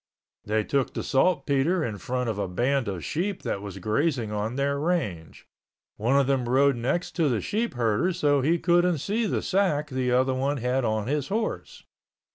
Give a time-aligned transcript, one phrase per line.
[0.45, 4.55] They took the saltpeter in front of a band of sheep that was grazing on
[4.55, 5.45] their range.
[5.97, 10.11] One of them rode next to the sheepherder so he couldn't see the sack the
[10.11, 11.83] other one had on his horse.